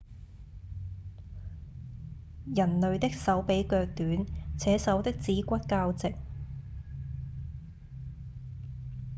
[2.55, 4.25] 人類的手比腳短
[4.57, 6.15] 且手的指骨較直